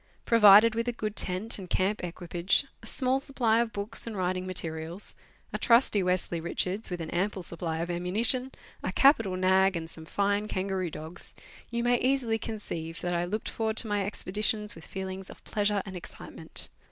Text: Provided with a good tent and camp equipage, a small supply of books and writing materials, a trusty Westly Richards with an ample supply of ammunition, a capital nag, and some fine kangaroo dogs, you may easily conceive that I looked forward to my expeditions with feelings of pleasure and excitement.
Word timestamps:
Provided 0.25 0.73
with 0.73 0.87
a 0.87 0.91
good 0.91 1.15
tent 1.15 1.59
and 1.59 1.69
camp 1.69 2.03
equipage, 2.03 2.65
a 2.81 2.87
small 2.87 3.19
supply 3.19 3.59
of 3.59 3.71
books 3.71 4.07
and 4.07 4.17
writing 4.17 4.47
materials, 4.47 5.13
a 5.53 5.59
trusty 5.59 6.01
Westly 6.01 6.43
Richards 6.43 6.89
with 6.89 7.01
an 7.01 7.11
ample 7.11 7.43
supply 7.43 7.77
of 7.77 7.91
ammunition, 7.91 8.51
a 8.81 8.91
capital 8.91 9.35
nag, 9.37 9.75
and 9.77 9.87
some 9.87 10.05
fine 10.05 10.47
kangaroo 10.47 10.89
dogs, 10.89 11.35
you 11.69 11.83
may 11.83 11.99
easily 11.99 12.39
conceive 12.39 12.99
that 13.01 13.13
I 13.13 13.25
looked 13.25 13.47
forward 13.49 13.77
to 13.77 13.87
my 13.87 14.03
expeditions 14.03 14.73
with 14.73 14.87
feelings 14.87 15.29
of 15.29 15.43
pleasure 15.43 15.83
and 15.85 15.95
excitement. 15.95 16.69